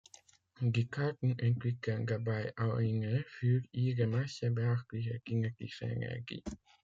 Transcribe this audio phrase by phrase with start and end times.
[0.61, 5.19] Die Karten entwickeln dabei eine für ihre Masse beachtliche
[5.59, 6.41] kinetische Energie.